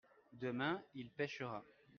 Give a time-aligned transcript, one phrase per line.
[0.33, 1.63] demain il pêchera.